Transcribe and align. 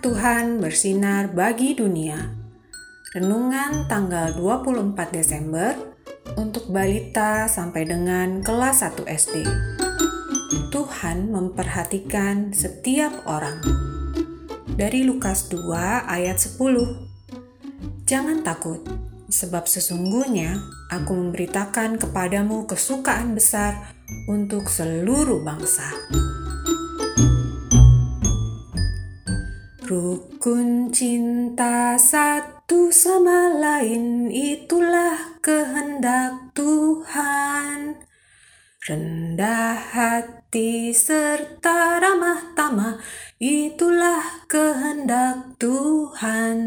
Tuhan 0.00 0.64
bersinar 0.64 1.28
bagi 1.36 1.76
dunia. 1.76 2.16
Renungan 3.12 3.84
tanggal 3.84 4.32
24 4.32 4.96
Desember 5.12 5.76
untuk 6.40 6.72
balita 6.72 7.44
sampai 7.52 7.84
dengan 7.84 8.40
kelas 8.40 8.80
1 8.80 9.04
SD. 9.04 9.44
Tuhan 10.72 11.28
memperhatikan 11.28 12.56
setiap 12.56 13.12
orang. 13.28 13.60
Dari 14.72 15.04
Lukas 15.04 15.52
2 15.52 16.08
ayat 16.08 16.40
10. 16.40 18.08
Jangan 18.08 18.40
takut, 18.40 18.80
sebab 19.28 19.68
sesungguhnya 19.68 20.64
aku 20.88 21.12
memberitakan 21.12 22.00
kepadamu 22.00 22.64
kesukaan 22.64 23.36
besar 23.36 23.92
untuk 24.32 24.72
seluruh 24.72 25.44
bangsa. 25.44 25.92
Rukun 29.90 30.94
cinta 30.94 31.98
satu 31.98 32.94
sama 32.94 33.50
lain 33.58 34.30
itulah 34.30 35.42
kehendak 35.42 36.54
Tuhan. 36.54 37.98
Rendah 38.86 39.74
hati 39.74 40.94
serta 40.94 41.98
ramah 41.98 42.54
tamah 42.54 43.02
itulah 43.42 44.46
kehendak 44.46 45.58
Tuhan. 45.58 46.58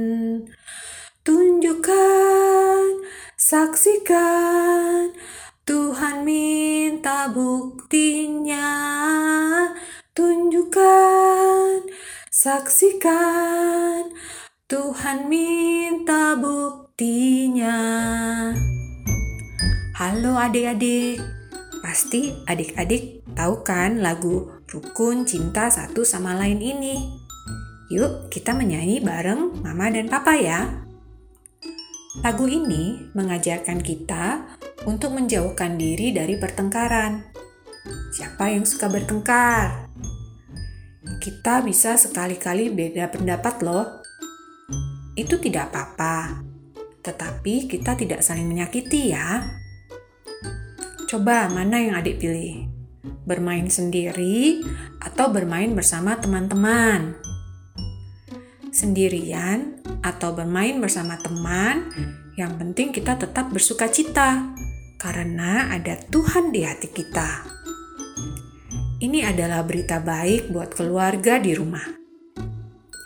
Tunjukkan, 1.23 3.07
saksikan, 3.39 5.15
Tuhan 5.63 6.27
minta 6.27 7.31
buktinya. 7.31 8.92
Saksikan, 12.43 14.11
Tuhan 14.67 15.31
minta 15.31 16.35
buktinya. 16.35 17.79
Halo 19.95 20.35
adik-adik, 20.35 21.23
pasti 21.79 22.35
adik-adik 22.43 23.23
tahu 23.31 23.63
kan 23.63 24.03
lagu 24.03 24.59
Rukun 24.67 25.23
Cinta 25.23 25.71
Satu 25.71 26.03
Sama 26.03 26.35
Lain 26.35 26.59
ini? 26.59 27.15
Yuk 27.87 28.27
kita 28.27 28.51
menyanyi 28.51 28.99
bareng 28.99 29.63
mama 29.63 29.87
dan 29.87 30.11
papa 30.11 30.35
ya. 30.35 30.83
Lagu 32.27 32.43
ini 32.51 33.07
mengajarkan 33.15 33.79
kita 33.79 34.43
untuk 34.83 35.15
menjauhkan 35.15 35.79
diri 35.79 36.11
dari 36.11 36.35
pertengkaran. 36.35 37.23
Siapa 38.11 38.51
yang 38.51 38.67
suka 38.67 38.91
bertengkar? 38.91 39.82
Kita 41.23 41.63
bisa 41.63 41.95
sekali-kali 41.95 42.67
beda 42.67 43.07
pendapat 43.07 43.63
loh. 43.63 44.03
Itu 45.15 45.39
tidak 45.39 45.71
apa-apa, 45.71 46.43
tetapi 46.99 47.71
kita 47.71 47.95
tidak 47.95 48.19
saling 48.19 48.43
menyakiti 48.43 49.15
ya. 49.15 49.39
Coba 51.07 51.47
mana 51.47 51.79
yang 51.79 51.95
adik 51.95 52.19
pilih? 52.19 52.67
Bermain 53.23 53.71
sendiri 53.71 54.67
atau 54.99 55.31
bermain 55.31 55.71
bersama 55.71 56.19
teman-teman? 56.19 57.15
Sendirian 58.75 59.79
atau 60.03 60.35
bermain 60.35 60.75
bersama 60.83 61.15
teman, 61.23 61.87
yang 62.35 62.59
penting 62.59 62.91
kita 62.91 63.15
tetap 63.15 63.47
bersuka 63.47 63.87
cita 63.87 64.51
karena 64.99 65.71
ada 65.71 65.95
Tuhan 66.11 66.51
di 66.51 66.67
hati 66.67 66.91
kita. 66.91 67.62
Ini 69.03 69.19
adalah 69.27 69.67
berita 69.67 69.99
baik 69.99 70.47
buat 70.55 70.79
keluarga 70.79 71.35
di 71.35 71.51
rumah. 71.51 71.83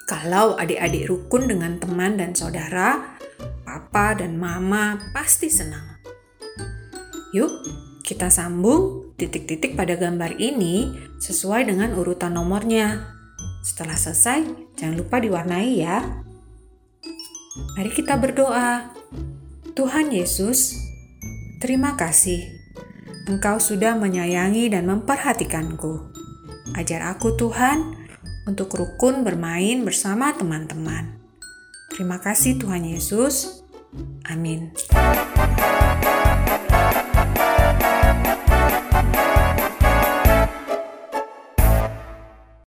Kalau 0.05 0.53
adik-adik 0.53 1.09
rukun 1.09 1.49
dengan 1.49 1.81
teman 1.81 2.21
dan 2.21 2.37
saudara, 2.37 3.17
papa 3.65 4.13
dan 4.13 4.37
mama 4.37 5.01
pasti 5.09 5.49
senang. 5.49 5.97
Yuk, 7.33 7.49
kita 8.05 8.29
sambung 8.29 9.09
titik-titik 9.17 9.73
pada 9.73 9.97
gambar 9.97 10.37
ini 10.37 10.93
sesuai 11.17 11.65
dengan 11.65 11.97
urutan 11.97 12.37
nomornya. 12.37 13.17
Setelah 13.65 13.97
selesai, 13.97 14.45
jangan 14.77 15.01
lupa 15.01 15.17
diwarnai 15.17 15.81
ya. 15.81 16.05
Mari 17.73 17.89
kita 17.89 18.21
berdoa. 18.21 18.93
Tuhan 19.73 20.13
Yesus, 20.13 20.77
terima 21.57 21.97
kasih 21.97 22.56
Engkau 23.27 23.59
sudah 23.59 23.91
menyayangi 23.99 24.71
dan 24.71 24.87
memperhatikanku. 24.87 26.15
Ajar 26.79 27.11
aku, 27.11 27.35
Tuhan, 27.35 28.07
untuk 28.47 28.71
rukun 28.71 29.27
bermain 29.27 29.83
bersama 29.83 30.31
teman-teman. 30.31 31.19
Terima 31.91 32.23
kasih, 32.23 32.55
Tuhan 32.55 32.87
Yesus. 32.87 33.67
Amin. 34.31 34.71